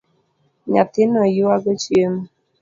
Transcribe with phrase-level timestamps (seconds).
[0.71, 2.21] Nyathino yuago chiemo